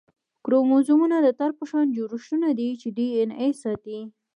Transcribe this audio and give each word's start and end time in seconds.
کروموزومونه 0.45 1.17
د 1.21 1.27
تار 1.39 1.51
په 1.57 1.63
شان 1.69 1.85
جوړښتونه 1.97 2.47
دي 2.59 2.69
چې 2.81 2.87
ډي 2.97 3.07
این 3.17 3.29
اې 3.41 3.49
ساتي 3.61 3.99